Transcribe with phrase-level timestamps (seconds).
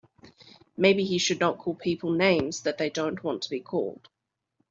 [0.75, 4.09] Maybe he should not call people names that they don't want to be called.